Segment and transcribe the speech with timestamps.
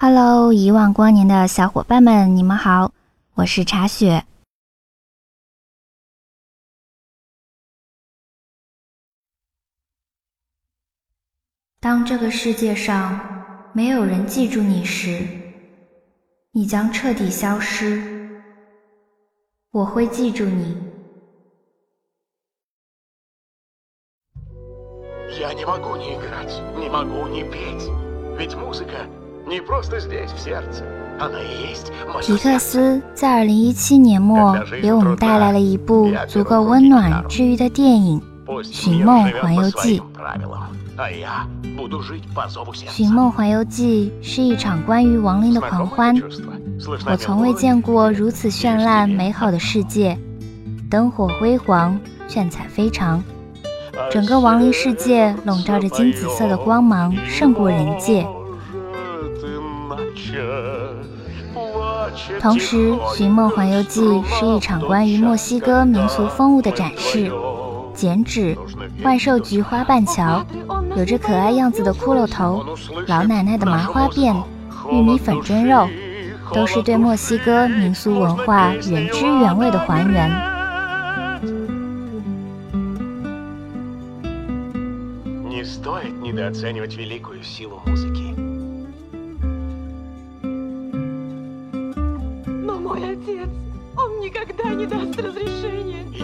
[0.00, 2.92] 哈喽遗忘光年的小伙伴们你们好
[3.34, 4.24] 我是茶雪。
[11.80, 15.26] 当这个世界上没有人记住你时
[16.52, 18.40] 你将彻底消失。
[19.72, 20.76] 我会记住你。
[32.20, 38.20] 皮克斯在二零一七年末给我们带来了一部足够温暖治愈的电影
[38.62, 40.00] 《寻梦环游记》。
[42.90, 46.14] 《寻梦环游记》是一场关于亡灵的狂欢。
[47.06, 50.18] 我从未见过如此绚烂美好的世界，
[50.90, 53.22] 灯火辉煌，炫彩非常，
[54.10, 58.26] 整个亡灵世界笼罩着金紫色的光芒，胜过人界。
[62.40, 67.30] 同时，《寻梦环游记》是一场关于墨西哥民俗风物的展示。
[67.94, 68.56] 剪纸、
[69.02, 70.44] 万寿菊花瓣桥、
[70.96, 72.64] 有着可爱样子的骷髅头、
[73.08, 74.40] 老奶奶的麻花辫、
[74.90, 75.88] 玉米粉蒸肉，
[76.52, 80.30] 都是对墨西哥民俗文化原汁原味的还原。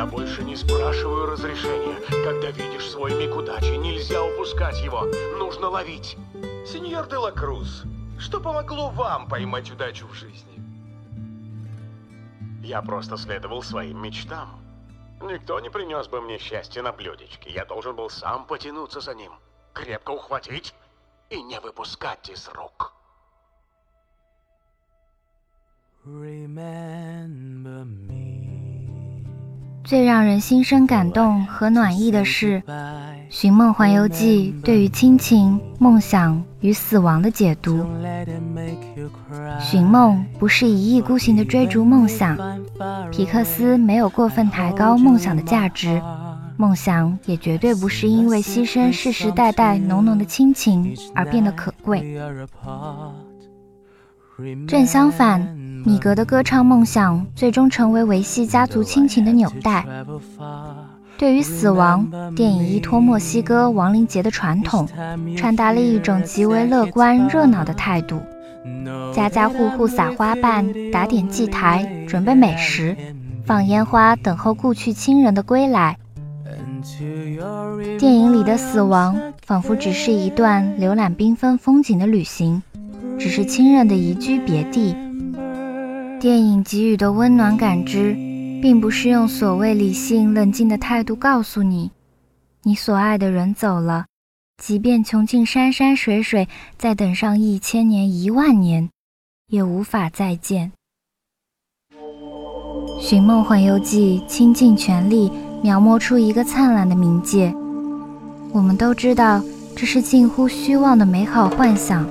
[0.00, 1.96] Я больше не спрашиваю разрешения.
[2.24, 5.02] Когда видишь свой миг удачи, нельзя упускать его.
[5.38, 6.16] Нужно ловить.
[6.66, 7.82] Сеньор де ла Круз,
[8.18, 10.62] что помогло вам поймать удачу в жизни?
[12.62, 14.60] Я просто следовал своим мечтам.
[15.20, 17.50] Никто не принес бы мне счастье на блюдечке.
[17.50, 19.32] Я должен был сам потянуться за ним,
[19.74, 20.74] крепко ухватить
[21.28, 22.94] и не выпускать из рук.
[29.84, 32.58] 最让人心生感动和暖意的是，
[33.28, 37.84] 《寻梦环游记》对于亲情、梦想与死亡的解读。
[39.60, 42.38] 寻梦不是一意孤行的追逐梦想，
[43.10, 46.00] 皮克斯没有过分抬高梦想的价值，
[46.56, 52.18] 梦想也绝对不是因为牺牲世世代代浓浓的亲情而变得可贵。
[54.66, 55.59] 正相反。
[55.84, 59.84] 米格的歌唱梦想最终成为维系家族亲情的纽带。
[61.18, 64.88] 对于死亡，电影依托墨西哥亡灵节的传统，
[65.36, 68.20] 传达了一种极为乐观热闹的态度。
[69.14, 72.96] 家家户户撒花瓣、打点祭台、准备美食、
[73.44, 75.96] 放烟花，等候故去亲人的归来。
[77.98, 82.62] 电影里的死亡仿佛只是一段浏览缤纷风景的旅行，
[83.18, 84.94] 只是亲人的移居别地。
[86.20, 88.12] 电影给予的温暖感知，
[88.60, 91.90] 并不是用所谓理性冷静的态度告诉你，
[92.62, 94.04] 你所爱的人走了，
[94.62, 98.90] 即便穷尽山山水水，再等上一千年一万年，
[99.48, 100.72] 也无法再见。
[103.00, 105.32] 《寻梦环游记》倾尽全力
[105.62, 107.50] 描摹出一个灿烂的冥界，
[108.52, 109.42] 我们都知道
[109.74, 112.06] 这是近乎虚妄的美好幻想，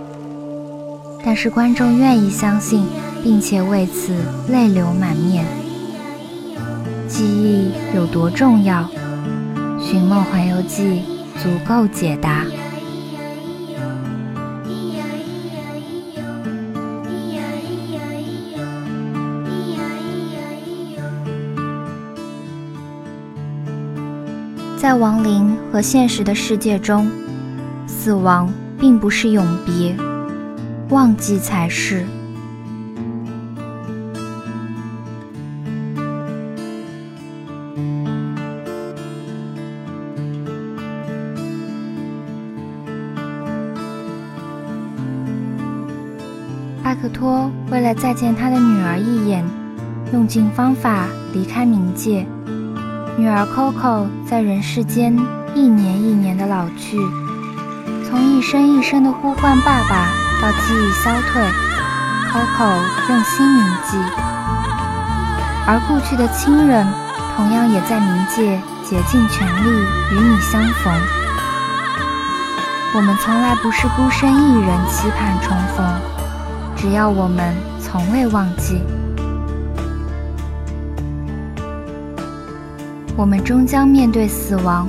[1.23, 2.83] 但是观众愿意相信。
[3.23, 4.13] 并且为此
[4.49, 5.45] 泪流满面。
[7.07, 8.83] 记忆有多重要？
[9.81, 11.01] 《寻梦环游记》
[11.41, 12.45] 足够解答。
[24.77, 27.11] 在亡灵和现实的世界中，
[27.85, 29.93] 死亡并不是永别，
[30.89, 32.05] 忘记才是。
[47.09, 49.43] 托为了再见他的女儿一眼，
[50.13, 52.25] 用尽方法离开冥界。
[53.17, 55.17] 女儿 Coco 在人世间
[55.53, 56.97] 一年一年的老去，
[58.07, 60.07] 从一声一声的呼唤爸爸，
[60.41, 61.41] 到记忆消退
[62.31, 62.77] ，Coco
[63.09, 63.97] 用心铭记，
[65.67, 66.87] 而故去的亲人
[67.35, 69.69] 同样也在冥界竭尽全力
[70.11, 70.93] 与你相逢。
[72.95, 75.85] 我们从来不是孤身一人期盼重逢，
[76.81, 78.81] 只要我们从未忘记，
[83.17, 84.87] 我们终将面对死亡。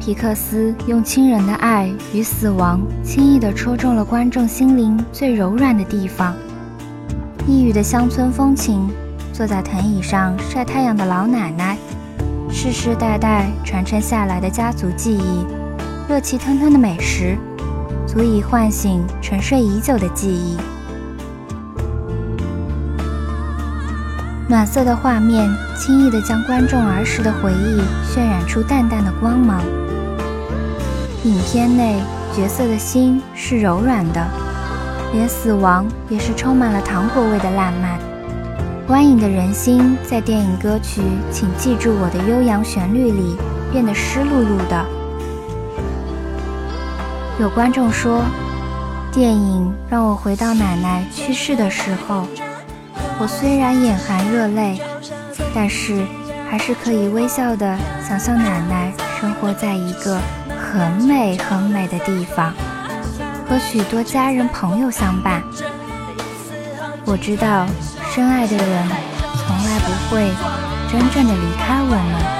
[0.00, 6.34] 皮克斯用亲人的爱与死亡，轻易地戳中了观众心灵最柔软的地方。
[7.46, 8.88] 异域的乡村风情，
[9.30, 11.76] 坐在藤椅上晒太阳的老奶奶，
[12.50, 15.44] 世世代代传承下来的家族记忆，
[16.08, 17.36] 热气腾腾的美食，
[18.06, 20.56] 足以唤醒沉睡已久的记忆。
[24.50, 29.62] 暖色的画面，轻易地将观众儿时的回忆渲染出淡淡的光芒。
[31.22, 32.00] 影片内
[32.34, 34.20] 角色的心是柔软的，
[35.12, 37.96] 连死亡也是充满了糖果味的烂漫。
[38.88, 41.00] 观影的人心在电影歌曲
[41.30, 43.36] 《请记住我的》悠扬旋律里
[43.70, 44.84] 变得湿漉漉的。
[47.38, 48.24] 有观众说，
[49.12, 52.26] 电影让我回到奶奶去世的时候，
[53.20, 54.80] 我虽然眼含热泪，
[55.54, 56.04] 但是
[56.50, 60.18] 还是可以微笑的想象奶奶生活在一个。
[60.72, 62.54] 很美很美的地方，
[63.48, 65.42] 和许多家人朋友相伴。
[67.04, 67.66] 我知道，
[68.14, 68.88] 深爱的人
[69.34, 70.30] 从来不会
[70.88, 72.39] 真正的离开我们。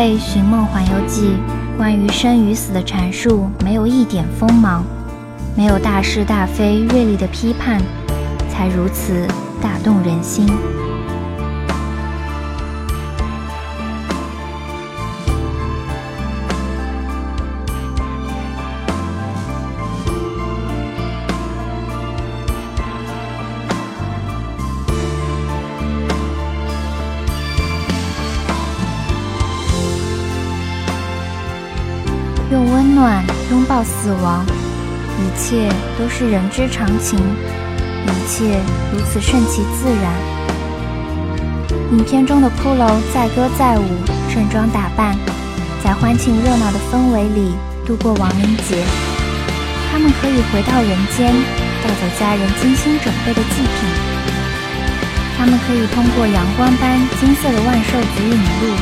[0.00, 1.34] 被《寻梦环游记》
[1.76, 4.82] 关于生与死的阐述没有一点锋芒，
[5.54, 7.78] 没有大是大非锐利的批判，
[8.48, 9.28] 才如此
[9.60, 10.46] 打动人心。
[32.50, 38.58] 用温暖拥抱死亡，一切都是人之常情，一切
[38.92, 40.12] 如此顺其自然。
[41.92, 43.84] 影片中的骷髅载歌载舞，
[44.28, 45.16] 盛装打扮，
[45.84, 47.54] 在欢庆热闹的氛围里
[47.86, 48.82] 度过亡灵节。
[49.92, 51.32] 他们可以回到人间，
[51.84, 53.88] 带走家人精心准备的祭品。
[55.38, 58.74] 他们可以通过阳光般金色的万寿菊引路，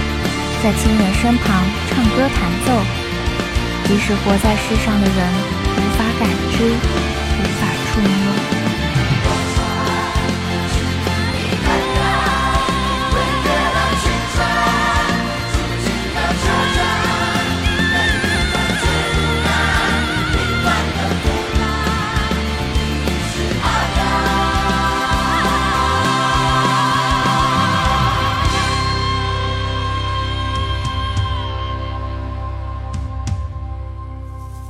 [0.62, 3.07] 在亲人身旁唱歌弹奏。
[3.88, 5.16] 即使活在世上的人
[5.64, 8.57] 无法感知，无法触摸。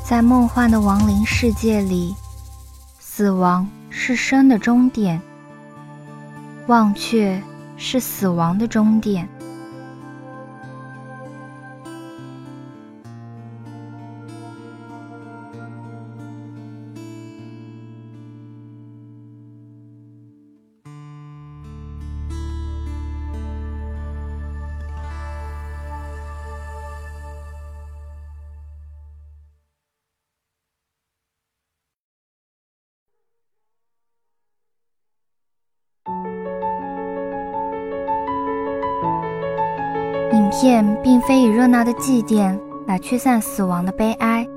[0.09, 2.17] 在梦幻的亡灵世界里，
[2.99, 5.21] 死亡是生的终点，
[6.67, 7.43] 忘却
[7.77, 9.29] 是死亡的终点。
[40.49, 44.49] 影片并非以热闹的祭奠来驱散死亡的悲哀，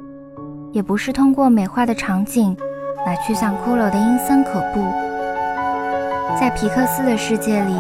[0.72, 2.56] 也不是通过美化的场景
[3.06, 4.80] 来驱散骷髅的阴森可怖。
[6.40, 7.74] 在皮克斯的世界里，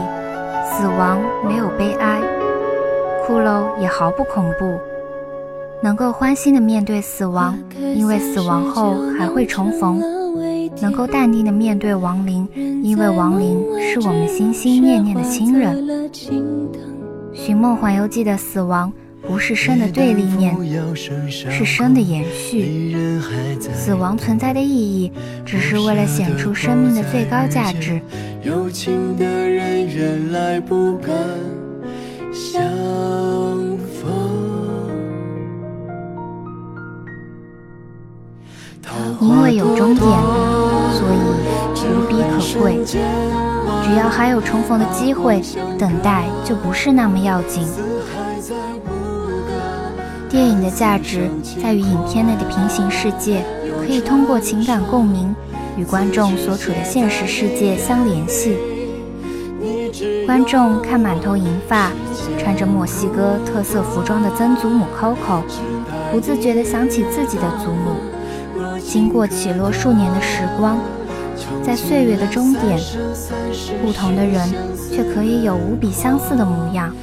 [0.66, 2.20] 死亡没有悲哀，
[3.26, 4.78] 骷髅也毫不恐怖，
[5.82, 7.58] 能够欢欣的面对死亡，
[7.96, 10.02] 因为死亡后还会重逢；
[10.82, 12.46] 能够淡定的面对亡灵，
[12.84, 15.88] 因为亡灵是我们心心念念的亲人。
[17.34, 20.54] 《寻梦环游记》的死亡不不是生的对立面，
[21.30, 22.94] 是生的延续。
[23.74, 25.10] 死亡存在的意义，
[25.46, 28.02] 只是为了显出生命的最高价值。
[28.44, 31.16] 有情的人原来不敢
[32.34, 32.62] 相
[33.78, 34.12] 逢。
[39.22, 40.06] 因为有终点，
[44.12, 45.42] 还有重逢的机会，
[45.80, 47.66] 等待就不是那么要紧。
[50.30, 51.30] 电影的价值
[51.62, 53.44] 在于影片内的平行世界
[53.80, 55.36] 可以通过情感共鸣
[55.76, 58.58] 与观众所处的现实世界相联系。
[60.26, 61.92] 观众看满头银发、
[62.38, 65.42] 穿着墨西哥特色服装的曾祖母 Coco，
[66.12, 67.96] 不自觉地想起自己的祖母。
[68.80, 70.78] 经过起落数年的时光。
[71.64, 72.80] 在岁月的终点，
[73.84, 74.50] 不同的人
[74.92, 76.94] 却可以有无比相似的模样。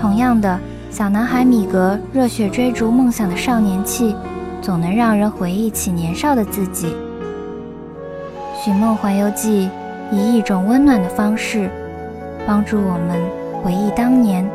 [0.00, 0.58] 同样的，
[0.90, 4.14] 小男孩米格热血追逐梦想的少年气，
[4.60, 6.88] 总能让人回忆起年少的自己。
[8.64, 9.68] 《寻梦环游记》
[10.14, 11.70] 以一种温暖的方式，
[12.46, 13.20] 帮助我们
[13.62, 14.48] 回忆当年，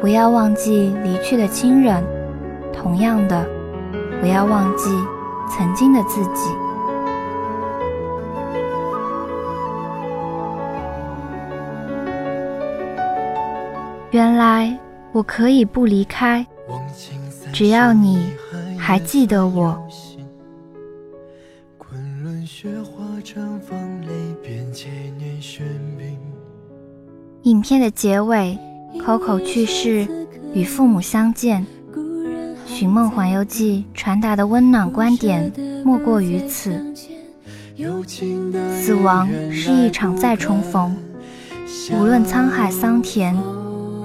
[0.00, 2.02] 不要忘记离去的亲人。
[2.72, 3.46] 同样的，
[4.20, 4.90] 不要忘记
[5.48, 6.50] 曾经的自己。
[14.12, 14.78] 原来
[15.10, 16.46] 我可以不离开，
[17.50, 18.30] 只要你
[18.78, 19.82] 还记得我。
[27.44, 28.58] 影片的结尾
[28.98, 30.06] ，Coco 去世，
[30.52, 31.66] 与父母相见，
[32.66, 35.50] 《寻梦环游记》传达的温暖观点
[35.82, 36.94] 莫过于此：
[38.78, 40.94] 死亡是一场再重逢，
[41.98, 43.34] 无论沧海桑田。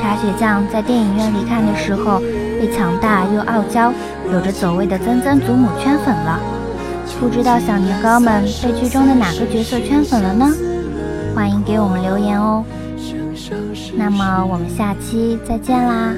[0.00, 2.20] 茶雪酱在电影院里看的时候，
[2.58, 3.92] 被强大又傲娇、
[4.32, 6.40] 有着走位的曾曾祖母圈粉了。
[7.20, 10.50] 不知道小年糕们被剧中的哪个角色圈粉了呢？
[11.34, 12.64] 欢迎给我们留言哦。
[13.94, 16.14] 那么我们下期再见啦！